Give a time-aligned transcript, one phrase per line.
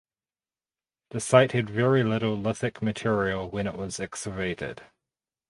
[1.11, 4.81] The site had very little lithic material when it was excavated.